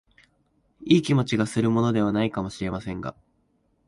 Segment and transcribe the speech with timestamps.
[0.83, 3.15] いい気持ちがするものでは無いかも知れませんが、